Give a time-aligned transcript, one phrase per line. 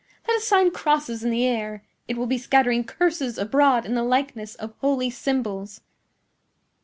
[0.27, 1.83] Let us sign crosses in the air!
[2.07, 5.81] It will be scattering curses abroad in the likeness of holy symbols!"